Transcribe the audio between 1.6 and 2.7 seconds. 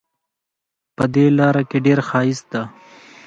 کې ډېر ښایست ده